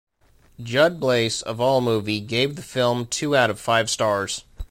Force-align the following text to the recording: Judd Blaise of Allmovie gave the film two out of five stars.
Judd 0.59 0.99
Blaise 0.99 1.43
of 1.43 1.57
Allmovie 1.59 2.25
gave 2.25 2.55
the 2.55 2.63
film 2.63 3.05
two 3.05 3.35
out 3.35 3.51
of 3.51 3.59
five 3.59 3.87
stars. 3.87 4.45